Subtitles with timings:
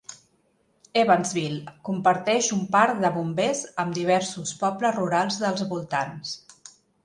[1.01, 6.37] Evansville comparteix un parc de bombers amb diversos pobles rurals dels voltants.